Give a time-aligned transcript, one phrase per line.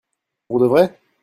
[0.47, 0.97] Pour de vrai?